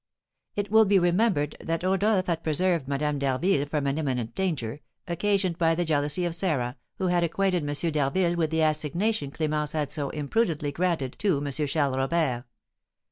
It 0.55 0.71
will 0.71 0.85
be 0.85 0.97
remembered 0.97 1.55
that 1.59 1.83
Rodolph 1.83 2.25
had 2.25 2.41
preserved 2.41 2.87
Madame 2.87 3.19
d'Harville 3.19 3.67
from 3.67 3.85
an 3.85 3.99
imminent 3.99 4.33
danger, 4.33 4.79
occasioned 5.07 5.59
by 5.59 5.75
the 5.75 5.85
jealousy 5.85 6.25
of 6.25 6.33
Sarah, 6.33 6.75
who 6.97 7.09
had 7.09 7.23
acquainted 7.23 7.69
M. 7.69 7.91
d'Harville 7.91 8.35
with 8.35 8.49
the 8.49 8.63
assignation 8.63 9.29
Clémence 9.29 9.73
had 9.73 9.91
so 9.91 10.09
imprudently 10.09 10.71
granted 10.71 11.15
to 11.19 11.37
M. 11.45 11.51
Charles 11.51 11.95
Robert. 11.97 12.45